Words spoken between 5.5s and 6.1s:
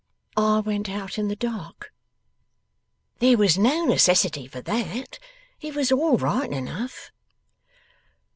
It was